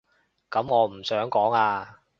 [0.49, 1.99] 噉我唔想講啊